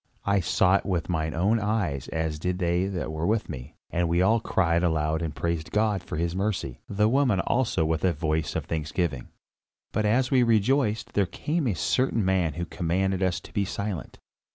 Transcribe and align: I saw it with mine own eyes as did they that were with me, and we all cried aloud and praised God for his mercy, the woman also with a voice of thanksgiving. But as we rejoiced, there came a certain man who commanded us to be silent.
I 0.25 0.39
saw 0.39 0.77
it 0.77 0.83
with 0.87 1.09
mine 1.09 1.35
own 1.35 1.59
eyes 1.59 2.07
as 2.07 2.39
did 2.39 2.57
they 2.57 2.87
that 2.87 3.11
were 3.11 3.27
with 3.27 3.47
me, 3.49 3.75
and 3.91 4.09
we 4.09 4.19
all 4.19 4.39
cried 4.39 4.81
aloud 4.81 5.21
and 5.21 5.35
praised 5.35 5.69
God 5.69 6.01
for 6.01 6.17
his 6.17 6.35
mercy, 6.35 6.81
the 6.89 7.07
woman 7.07 7.39
also 7.41 7.85
with 7.85 8.03
a 8.03 8.11
voice 8.11 8.55
of 8.55 8.65
thanksgiving. 8.65 9.27
But 9.91 10.05
as 10.07 10.31
we 10.31 10.41
rejoiced, 10.41 11.13
there 11.13 11.27
came 11.27 11.67
a 11.67 11.75
certain 11.75 12.25
man 12.25 12.53
who 12.55 12.65
commanded 12.65 13.21
us 13.21 13.39
to 13.41 13.53
be 13.53 13.63
silent. 13.63 14.17